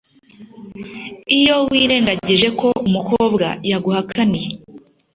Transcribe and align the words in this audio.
iyo 1.37 1.55
wirengagije 1.69 2.47
ko 2.59 2.67
umukobwa 2.87 3.47
yaguhakaniye 3.71 4.49